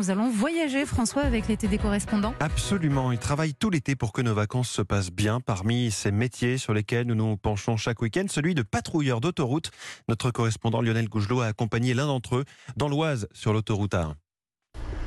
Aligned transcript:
nous 0.00 0.08
allons 0.08 0.30
voyager, 0.30 0.86
François, 0.86 1.24
avec 1.24 1.46
l'été 1.46 1.68
des 1.68 1.76
correspondants. 1.76 2.32
Absolument, 2.40 3.12
il 3.12 3.18
travaille 3.18 3.52
tout 3.52 3.68
l'été 3.68 3.96
pour 3.96 4.14
que 4.14 4.22
nos 4.22 4.32
vacances 4.32 4.70
se 4.70 4.80
passent 4.80 5.10
bien. 5.10 5.40
Parmi 5.40 5.90
ces 5.90 6.10
métiers 6.10 6.56
sur 6.56 6.72
lesquels 6.72 7.06
nous 7.06 7.14
nous 7.14 7.36
penchons 7.36 7.76
chaque 7.76 8.00
week-end, 8.00 8.24
celui 8.26 8.54
de 8.54 8.62
patrouilleur 8.62 9.20
d'autoroute. 9.20 9.70
Notre 10.08 10.30
correspondant 10.30 10.80
Lionel 10.80 11.06
Gougelot 11.06 11.42
a 11.42 11.46
accompagné 11.48 11.92
l'un 11.92 12.06
d'entre 12.06 12.36
eux 12.36 12.44
dans 12.78 12.88
l'Oise 12.88 13.28
sur 13.34 13.52
l'autoroute 13.52 13.92
A1. 13.92 14.14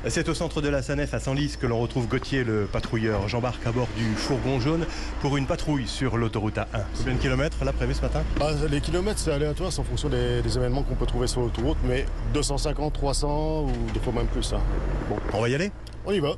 C'est 0.08 0.28
au 0.28 0.34
centre 0.34 0.60
de 0.60 0.68
la 0.68 0.82
Sanef 0.82 1.14
à 1.14 1.18
Senlis 1.18 1.56
que 1.58 1.66
l'on 1.66 1.78
retrouve 1.80 2.06
Gauthier, 2.08 2.44
le 2.44 2.66
patrouilleur. 2.70 3.26
J'embarque 3.28 3.66
à 3.66 3.72
bord 3.72 3.88
du 3.96 4.04
fourgon 4.14 4.60
jaune 4.60 4.84
pour 5.20 5.36
une 5.38 5.46
patrouille 5.46 5.88
sur 5.88 6.18
l'autoroute 6.18 6.56
A1. 6.56 6.66
Combien 6.98 7.14
de 7.14 7.18
kilomètres 7.18 7.64
là 7.64 7.72
prévu 7.72 7.94
ce 7.94 8.02
matin 8.02 8.22
Ah, 8.40 8.50
les 8.70 8.80
kilomètres, 8.82 9.18
c'est 9.18 9.32
aléatoire, 9.32 9.72
c'est 9.72 9.80
en 9.80 9.84
fonction 9.84 10.10
des, 10.10 10.42
des 10.42 10.56
événements 10.58 10.82
qu'on 10.82 10.94
peut 10.94 11.06
trouver 11.06 11.26
sur 11.26 11.40
l'autoroute, 11.40 11.78
mais 11.88 12.04
250, 12.34 12.92
300 12.92 13.62
ou 13.64 13.92
des 13.94 14.00
fois 14.00 14.12
même 14.12 14.26
plus. 14.26 14.52
hein. 14.52 14.60
Bon, 15.08 15.16
On 15.32 15.40
va 15.40 15.48
y 15.48 15.54
aller 15.54 15.70
on 16.06 16.12
y 16.12 16.20
va. 16.20 16.32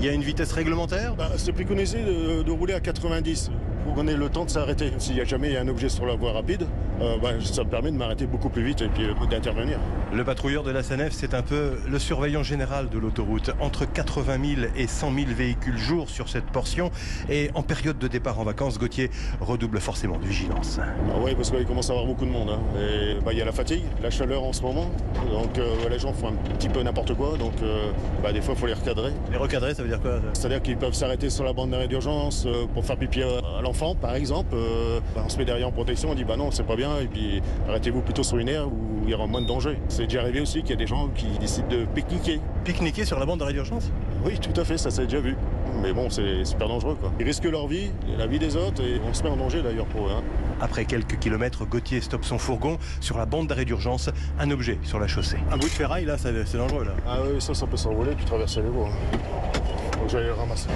Il 0.00 0.04
y 0.04 0.08
a 0.08 0.12
une 0.12 0.22
vitesse 0.22 0.50
réglementaire 0.52 1.14
Bah, 1.14 1.30
c'est 1.36 1.52
préconisé 1.52 2.02
de, 2.02 2.42
de 2.42 2.50
rouler 2.50 2.74
à 2.74 2.80
90 2.80 3.50
pour 3.88 3.94
qu'on 3.94 4.06
ait 4.06 4.16
le 4.16 4.28
temps 4.28 4.44
de 4.44 4.50
s'arrêter. 4.50 4.92
S'il 4.98 5.16
y 5.16 5.20
a 5.20 5.24
jamais 5.24 5.56
un 5.56 5.66
objet 5.66 5.88
sur 5.88 6.04
la 6.04 6.14
voie 6.14 6.32
rapide, 6.32 6.66
euh, 7.00 7.16
bah, 7.22 7.30
ça 7.42 7.64
me 7.64 7.70
permet 7.70 7.90
de 7.90 7.96
m'arrêter 7.96 8.26
beaucoup 8.26 8.50
plus 8.50 8.62
vite 8.62 8.82
et 8.82 8.88
puis 8.88 9.04
euh, 9.04 9.26
d'intervenir. 9.30 9.78
Le 10.12 10.24
patrouilleur 10.24 10.62
de 10.62 10.70
la 10.70 10.82
Sanef, 10.82 11.12
c'est 11.12 11.32
un 11.32 11.40
peu 11.42 11.78
le 11.88 11.98
surveillant 11.98 12.42
général 12.42 12.90
de 12.90 12.98
l'autoroute. 12.98 13.50
Entre 13.60 13.90
80 13.90 14.36
000 14.56 14.68
et 14.76 14.86
100 14.86 15.14
000 15.14 15.26
véhicules 15.34 15.78
jour 15.78 16.10
sur 16.10 16.28
cette 16.28 16.44
portion. 16.46 16.90
Et 17.30 17.50
en 17.54 17.62
période 17.62 17.98
de 17.98 18.08
départ 18.08 18.38
en 18.40 18.44
vacances, 18.44 18.78
Gauthier 18.78 19.10
redouble 19.40 19.80
forcément 19.80 20.18
de 20.18 20.26
vigilance. 20.26 20.78
Ah 21.14 21.20
ouais, 21.20 21.34
parce 21.34 21.50
qu'il 21.50 21.64
commence 21.64 21.88
à 21.88 21.92
avoir 21.94 22.06
beaucoup 22.06 22.26
de 22.26 22.30
monde. 22.30 22.50
hein. 22.50 22.60
Et 22.78 23.14
bah, 23.24 23.32
il 23.32 23.38
y 23.38 23.42
a 23.42 23.46
la 23.46 23.52
fatigue, 23.52 23.84
la 24.02 24.10
chaleur 24.10 24.44
en 24.44 24.52
ce 24.52 24.60
moment, 24.62 24.90
donc 25.32 25.56
euh, 25.58 25.74
les 25.88 25.98
gens 25.98 26.12
font 26.12 26.28
un 26.28 26.54
petit 26.58 26.68
peu 26.68 26.82
n'importe 26.82 27.14
quoi, 27.14 27.36
donc 27.38 27.52
euh, 27.62 27.90
bah, 28.22 28.32
des 28.32 28.40
fois 28.42 28.54
il 28.54 28.60
faut 28.60 28.66
les 28.66 28.74
recadrer. 28.74 29.12
Les 29.30 29.38
recadrer, 29.38 29.72
ça 29.74 29.82
veut 29.82 29.88
dire 29.88 30.00
quoi 30.00 30.18
C'est-à-dire 30.34 30.60
qu'ils 30.62 30.76
peuvent 30.76 30.92
s'arrêter 30.94 31.30
sur 31.30 31.44
la 31.44 31.52
bande 31.52 31.70
d'arrêt 31.70 31.88
d'urgence 31.88 32.44
euh, 32.46 32.66
pour 32.74 32.84
faire 32.84 32.96
pipi 32.96 33.22
à, 33.22 33.28
à 33.58 33.62
par 34.00 34.14
exemple. 34.14 34.54
Euh, 34.54 35.00
bah, 35.14 35.22
on 35.24 35.28
se 35.28 35.38
met 35.38 35.44
derrière 35.44 35.68
en 35.68 35.72
protection, 35.72 36.10
on 36.10 36.14
dit 36.14 36.24
bah 36.24 36.36
non, 36.36 36.50
c'est 36.50 36.64
pas 36.66 36.76
bien, 36.76 36.98
et 37.00 37.06
puis 37.06 37.40
arrêtez-vous 37.68 38.00
plutôt 38.02 38.22
sur 38.22 38.38
une 38.38 38.48
aire 38.48 38.66
où 38.68 39.02
il 39.04 39.10
y 39.10 39.14
aura 39.14 39.26
moins 39.26 39.40
de 39.42 39.46
danger. 39.46 39.78
C'est 39.88 40.04
déjà 40.04 40.20
arrivé 40.20 40.40
aussi 40.40 40.60
qu'il 40.62 40.70
y 40.70 40.74
a 40.74 40.76
des 40.76 40.86
gens 40.86 41.08
qui 41.14 41.26
décident 41.38 41.68
de 41.68 41.84
pique-niquer. 41.94 42.40
Pique-niquer 42.64 43.04
sur 43.04 43.18
la 43.18 43.26
bande 43.26 43.38
d'arrêt 43.38 43.52
d'urgence 43.52 43.90
Oui, 44.24 44.38
tout 44.38 44.58
à 44.60 44.64
fait, 44.64 44.76
ça 44.78 44.90
s'est 44.90 45.04
déjà 45.04 45.20
vu. 45.20 45.36
Mais 45.82 45.92
bon, 45.92 46.10
c'est 46.10 46.44
super 46.44 46.68
dangereux 46.68 46.96
quoi. 47.00 47.12
Ils 47.20 47.26
risquent 47.26 47.44
leur 47.44 47.66
vie, 47.68 47.90
la 48.18 48.26
vie 48.26 48.38
des 48.38 48.56
autres, 48.56 48.82
et 48.82 49.00
on 49.08 49.14
se 49.14 49.22
met 49.22 49.28
en 49.30 49.36
danger 49.36 49.62
d'ailleurs 49.62 49.86
pour 49.86 50.06
eux. 50.06 50.10
hein. 50.10 50.22
Après 50.60 50.84
quelques 50.84 51.18
kilomètres, 51.20 51.64
Gauthier 51.66 52.00
stoppe 52.00 52.24
son 52.24 52.36
fourgon 52.38 52.78
sur 53.00 53.16
la 53.16 53.26
bande 53.26 53.46
d'arrêt 53.46 53.64
d'urgence, 53.64 54.10
un 54.40 54.50
objet 54.50 54.78
sur 54.82 54.98
la 54.98 55.06
chaussée. 55.06 55.36
Un 55.52 55.56
bout 55.56 55.66
de 55.68 55.72
ferraille, 55.72 56.04
là, 56.04 56.16
c'est 56.18 56.32
dangereux, 56.56 56.84
là. 56.84 56.92
Ah 57.06 57.18
oui, 57.24 57.40
ça, 57.40 57.54
ça 57.54 57.66
peut 57.66 57.76
s'envoler 57.76 58.12
puis 58.16 58.24
traverser 58.24 58.60
les 58.62 58.68
voies. 58.70 58.88
hein. 58.88 59.98
Donc 60.00 60.08
j'allais 60.08 60.26
le 60.26 60.32
ramasser. 60.34 60.68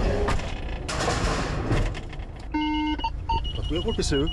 Le 3.72 3.80
PCE 3.96 4.28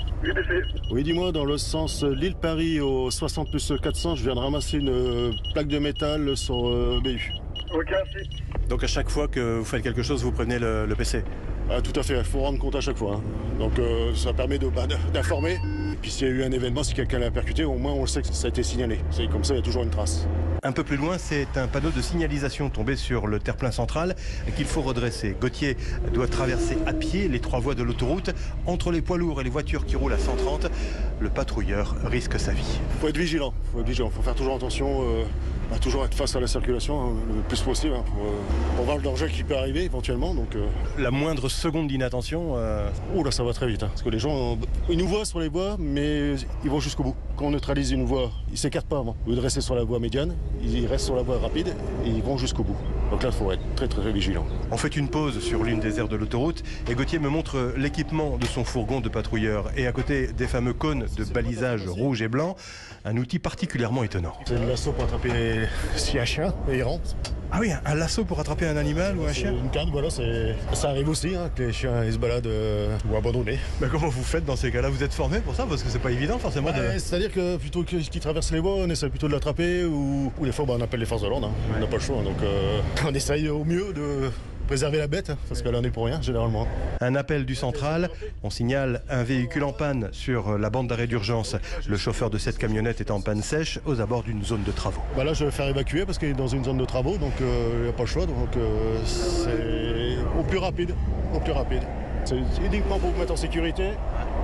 Oui, 0.90 1.02
dis-moi, 1.02 1.32
dans 1.32 1.44
le 1.46 1.56
sens 1.56 2.04
euh, 2.04 2.14
Lille-Paris 2.14 2.80
au 2.80 3.10
60 3.10 3.50
plus 3.50 3.72
400, 3.82 4.16
je 4.16 4.24
viens 4.24 4.34
de 4.34 4.38
ramasser 4.40 4.76
une 4.78 4.90
euh, 4.90 5.32
plaque 5.54 5.68
de 5.68 5.78
métal 5.78 6.36
sur 6.36 6.68
euh, 6.68 7.00
BU. 7.02 7.32
Donc 8.68 8.84
à 8.84 8.86
chaque 8.86 9.08
fois 9.08 9.28
que 9.28 9.58
vous 9.58 9.64
faites 9.64 9.82
quelque 9.82 10.02
chose, 10.02 10.22
vous 10.22 10.32
prévenez 10.32 10.58
le, 10.58 10.84
le 10.86 10.94
PC. 10.94 11.24
Ah, 11.70 11.80
tout 11.80 11.98
à 11.98 12.02
fait, 12.02 12.18
il 12.18 12.24
faut 12.24 12.40
rendre 12.40 12.58
compte 12.58 12.74
à 12.74 12.80
chaque 12.80 12.96
fois. 12.98 13.14
hein. 13.16 13.22
Donc 13.58 13.78
euh, 13.78 14.12
ça 14.14 14.32
permet 14.32 14.58
bah, 14.58 14.86
d'informer. 15.12 15.54
Et 15.92 15.96
puis 16.02 16.10
s'il 16.10 16.26
y 16.26 16.30
a 16.30 16.34
eu 16.34 16.42
un 16.42 16.52
événement, 16.52 16.82
si 16.82 16.92
quelqu'un 16.94 17.18
l'a 17.18 17.30
percuté, 17.30 17.64
au 17.64 17.76
moins 17.76 17.92
on 17.92 18.02
le 18.02 18.06
sait 18.08 18.22
que 18.22 18.28
ça 18.28 18.46
a 18.46 18.50
été 18.50 18.62
signalé. 18.62 18.98
C'est 19.10 19.28
comme 19.30 19.44
ça, 19.44 19.54
il 19.54 19.58
y 19.58 19.60
a 19.60 19.62
toujours 19.62 19.84
une 19.84 19.90
trace. 19.90 20.26
Un 20.62 20.72
peu 20.72 20.84
plus 20.84 20.98
loin, 20.98 21.16
c'est 21.16 21.56
un 21.56 21.68
panneau 21.68 21.88
de 21.88 22.02
signalisation 22.02 22.68
tombé 22.68 22.94
sur 22.94 23.26
le 23.26 23.38
terre-plein 23.38 23.70
central 23.70 24.14
qu'il 24.56 24.66
faut 24.66 24.82
redresser. 24.82 25.34
Gauthier 25.40 25.74
doit 26.12 26.26
traverser 26.26 26.76
à 26.84 26.92
pied 26.92 27.28
les 27.28 27.40
trois 27.40 27.60
voies 27.60 27.74
de 27.74 27.82
l'autoroute. 27.82 28.30
Entre 28.66 28.92
les 28.92 29.00
poids 29.00 29.16
lourds 29.16 29.40
et 29.40 29.44
les 29.44 29.48
voitures 29.48 29.86
qui 29.86 29.96
roulent 29.96 30.12
à 30.12 30.18
130, 30.18 30.66
le 31.18 31.30
patrouilleur 31.30 31.94
risque 32.04 32.38
sa 32.38 32.52
vie. 32.52 32.78
faut 33.00 33.08
être 33.08 33.16
vigilant. 33.16 33.54
faut 33.72 33.80
être 33.80 33.86
vigilant. 33.86 34.10
faut 34.10 34.20
faire 34.20 34.34
toujours 34.34 34.54
attention, 34.56 35.00
euh, 35.02 35.24
à 35.74 35.78
toujours 35.78 36.04
être 36.04 36.14
face 36.14 36.36
à 36.36 36.40
la 36.40 36.46
circulation 36.46 37.00
hein, 37.00 37.12
le 37.34 37.40
plus 37.42 37.60
possible 37.62 37.94
hein, 37.94 38.04
pour, 38.14 38.24
euh, 38.26 38.76
pour 38.76 38.84
voir 38.84 38.96
le 38.98 39.02
danger 39.02 39.28
qui 39.28 39.44
peut 39.44 39.56
arriver 39.56 39.84
éventuellement. 39.84 40.34
Donc, 40.34 40.56
euh, 40.56 40.66
La 40.98 41.10
moindre 41.10 41.48
seconde 41.48 41.88
d'inattention, 41.88 42.56
oh 43.16 43.24
là, 43.24 43.30
ça 43.30 43.44
va 43.44 43.54
très 43.54 43.66
vite. 43.66 43.82
hein, 43.82 43.88
parce 43.88 44.02
que 44.02 44.10
les 44.10 44.18
gens, 44.18 44.58
ils 44.90 44.98
nous 44.98 45.08
voient 45.08 45.24
sur 45.24 45.40
les 45.40 45.48
voies, 45.48 45.76
mais 45.78 46.34
ils 46.64 46.70
vont 46.70 46.80
jusqu'au 46.80 47.02
bout. 47.02 47.16
Quand 47.36 47.46
on 47.46 47.50
neutralise 47.52 47.92
une 47.92 48.04
voie, 48.04 48.30
ils 48.52 48.58
s'écartent 48.58 48.88
pas 48.88 48.98
avant. 48.98 49.16
De 49.26 49.40
rester 49.40 49.62
sur 49.62 49.74
la 49.74 49.84
voie 49.84 49.98
médiane, 50.00 50.34
ils 50.62 50.86
restent 50.86 51.06
sur 51.06 51.16
la 51.16 51.22
voie 51.22 51.38
rapide 51.38 51.74
et 52.04 52.08
ils 52.08 52.22
vont 52.22 52.38
jusqu'au 52.38 52.62
bout. 52.62 52.76
Donc 53.10 53.22
là, 53.22 53.30
il 53.32 53.34
faut 53.34 53.50
être 53.50 53.62
très 53.74 53.88
très, 53.88 54.02
très 54.02 54.12
vigilant. 54.12 54.46
on 54.70 54.76
fait 54.76 54.96
une 54.96 55.08
pause 55.08 55.40
sur 55.40 55.64
l'une 55.64 55.80
des 55.80 55.98
aires 55.98 56.08
de 56.08 56.16
l'autoroute 56.16 56.62
et 56.88 56.94
Gauthier 56.94 57.18
me 57.18 57.28
montre 57.28 57.74
l'équipement 57.76 58.38
de 58.38 58.46
son 58.46 58.64
fourgon 58.64 59.00
de 59.00 59.08
patrouilleur. 59.08 59.70
Et 59.76 59.86
à 59.86 59.92
côté 59.92 60.28
des 60.28 60.46
fameux 60.46 60.74
cônes 60.74 61.06
de 61.16 61.24
balisage 61.24 61.86
rouge 61.86 62.22
et 62.22 62.28
blanc, 62.28 62.56
un 63.04 63.16
outil 63.16 63.38
particulièrement 63.38 64.04
étonnant. 64.04 64.34
C'est 64.46 64.58
le 64.58 64.66
lasso 64.66 64.92
pour 64.92 65.04
attraper 65.04 65.32
si 65.96 66.18
un 66.18 66.24
chien 66.24 66.54
errant. 66.70 67.00
Ah 67.52 67.58
oui, 67.60 67.72
un- 67.72 67.80
un 67.84 67.94
lasso 67.96 68.24
pour 68.24 68.38
attraper 68.38 68.66
un 68.66 68.76
animal 68.76 69.16
ou 69.18 69.24
un 69.26 69.32
chien 69.32 69.50
Une 69.52 69.70
canne, 69.70 69.88
voilà, 69.90 70.08
c'est- 70.10 70.54
ça 70.72 70.90
arrive 70.90 71.08
aussi 71.08 71.34
hein, 71.34 71.50
que 71.54 71.64
les 71.64 71.72
chiens 71.72 72.04
ils 72.04 72.12
se 72.12 72.18
baladent 72.18 72.46
euh, 72.46 72.96
ou 73.10 73.16
abandonnés. 73.16 73.58
Mais 73.80 73.88
comment 73.90 74.08
vous 74.08 74.22
faites 74.22 74.44
dans 74.44 74.54
ces 74.56 74.70
cas-là? 74.70 74.88
Vous 74.88 75.02
êtes 75.02 75.12
formé 75.12 75.40
pour 75.40 75.54
ça? 75.54 75.66
Parce 75.68 75.82
que 75.82 75.88
c'est 75.90 75.98
pas 75.98 76.12
évident 76.12 76.38
forcément 76.38 76.70
de... 76.70 76.98
C'est-à-dire 76.98 77.32
que 77.32 77.56
plutôt 77.56 77.82
qu'ils 77.82 78.08
traversent 78.20 78.52
les 78.52 78.60
voies, 78.60 78.74
on 78.76 78.88
essaie 78.88 79.08
plutôt 79.08 79.26
de 79.26 79.32
l'attraper 79.32 79.84
ou, 79.84 80.32
ou 80.38 80.44
des 80.46 80.52
fois 80.52 80.64
bah, 80.64 80.74
on 80.78 80.80
appelle 80.80 81.00
les 81.00 81.06
forces 81.06 81.22
de 81.22 81.28
l'ordre. 81.28 81.48
hein. 81.48 81.72
On 81.76 81.80
n'a 81.80 81.86
pas 81.86 81.96
le 81.96 82.02
choix. 82.02 82.22
Donc 82.22 82.40
euh, 82.42 82.80
on 83.08 83.14
essaye 83.14 83.48
au 83.48 83.64
mieux 83.64 83.92
de 83.92 84.30
préserver 84.70 84.98
la 84.98 85.08
bête 85.08 85.30
hein, 85.30 85.36
parce 85.48 85.62
qu'elle 85.62 85.74
en 85.74 85.82
est 85.82 85.90
pour 85.90 86.04
rien 86.06 86.22
généralement. 86.22 86.68
Un 87.00 87.16
appel 87.16 87.44
du 87.44 87.56
central, 87.56 88.08
on 88.44 88.50
signale 88.50 89.02
un 89.10 89.24
véhicule 89.24 89.64
en 89.64 89.72
panne 89.72 90.08
sur 90.12 90.56
la 90.58 90.70
bande 90.70 90.86
d'arrêt 90.86 91.08
d'urgence. 91.08 91.56
Le 91.88 91.96
chauffeur 91.96 92.30
de 92.30 92.38
cette 92.38 92.56
camionnette 92.56 93.00
est 93.00 93.10
en 93.10 93.20
panne 93.20 93.42
sèche 93.42 93.80
aux 93.84 94.00
abords 94.00 94.22
d'une 94.22 94.44
zone 94.44 94.62
de 94.62 94.70
travaux. 94.70 95.02
Bah 95.16 95.24
là 95.24 95.34
je 95.34 95.44
vais 95.44 95.50
faire 95.50 95.66
évacuer 95.66 96.06
parce 96.06 96.18
qu'il 96.18 96.28
est 96.28 96.34
dans 96.34 96.46
une 96.46 96.64
zone 96.64 96.78
de 96.78 96.84
travaux 96.84 97.16
donc 97.16 97.32
euh, 97.40 97.78
il 97.78 97.82
n'y 97.82 97.88
a 97.88 97.92
pas 97.92 98.04
le 98.04 98.08
choix. 98.08 98.26
Donc 98.26 98.56
euh, 98.56 98.96
c'est 99.04 100.38
au 100.38 100.44
plus 100.44 100.58
rapide. 100.58 100.94
Au 101.34 101.40
plus 101.40 101.52
rapide. 101.52 101.82
C'est 102.24 102.36
uniquement 102.64 103.00
pour 103.00 103.10
vous 103.10 103.18
mettre 103.18 103.32
en 103.32 103.36
sécurité 103.36 103.90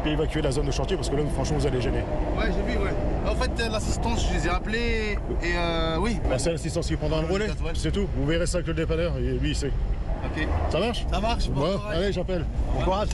puis 0.02 0.12
évacuer 0.12 0.42
la 0.42 0.50
zone 0.50 0.66
de 0.66 0.72
chantier 0.72 0.96
parce 0.96 1.08
que 1.08 1.16
là 1.16 1.22
franchement 1.32 1.58
vous 1.58 1.66
allez 1.66 1.80
gêner. 1.80 2.02
Ouais, 2.36 2.46
j'ai 2.46 2.72
vu, 2.72 2.78
ouais. 2.78 2.90
En 3.26 3.34
fait, 3.34 3.50
euh, 3.60 3.68
l'assistance, 3.70 4.26
je 4.28 4.38
les 4.38 4.46
ai 4.46 4.50
appelés 4.50 5.18
et 5.42 5.56
euh, 5.56 5.98
oui. 5.98 6.18
Bah, 6.28 6.38
c'est 6.38 6.52
l'assistance 6.52 6.86
qui 6.86 6.96
prendra 6.96 7.22
le 7.22 7.26
relais, 7.28 7.48
c'est 7.74 7.92
tout. 7.92 8.06
Vous 8.16 8.26
verrez 8.26 8.46
ça 8.46 8.58
avec 8.58 8.68
le 8.68 8.74
dépanneur 8.74 9.16
et 9.18 9.38
lui 9.38 9.50
il 9.50 9.56
sait. 9.56 9.72
Ok. 10.26 10.48
Ça 10.70 10.78
marche? 10.78 11.06
Ça 11.10 11.20
marche, 11.20 11.48
bon 11.48 11.78
allez 11.88 12.12
j'appelle. 12.12 12.44
Bon 12.74 12.84
courage 12.84 13.08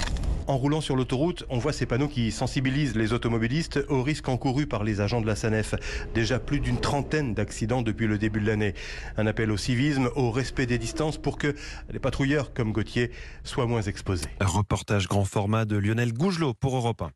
en 0.48 0.56
roulant 0.56 0.80
sur 0.80 0.96
l'autoroute, 0.96 1.44
on 1.50 1.58
voit 1.58 1.72
ces 1.72 1.86
panneaux 1.86 2.08
qui 2.08 2.32
sensibilisent 2.32 2.96
les 2.96 3.12
automobilistes 3.12 3.80
aux 3.88 4.02
risques 4.02 4.28
encourus 4.28 4.66
par 4.66 4.84
les 4.84 5.00
agents 5.00 5.20
de 5.20 5.26
la 5.26 5.36
SANEF. 5.36 5.74
Déjà 6.14 6.38
plus 6.38 6.60
d'une 6.60 6.80
trentaine 6.80 7.32
d'accidents 7.32 7.82
depuis 7.82 8.06
le 8.06 8.18
début 8.18 8.40
de 8.40 8.46
l'année. 8.46 8.74
Un 9.16 9.26
appel 9.26 9.50
au 9.50 9.56
civisme, 9.56 10.10
au 10.16 10.30
respect 10.30 10.66
des 10.66 10.78
distances 10.78 11.16
pour 11.16 11.38
que 11.38 11.54
les 11.92 11.98
patrouilleurs 11.98 12.52
comme 12.52 12.72
Gauthier 12.72 13.12
soient 13.44 13.66
moins 13.66 13.82
exposés. 13.82 14.26
Un 14.40 14.46
reportage 14.46 15.08
grand 15.08 15.24
format 15.24 15.64
de 15.64 15.76
Lionel 15.76 16.12
Gougelot 16.12 16.54
pour 16.54 16.76
Europe 16.76 17.02
1. 17.02 17.12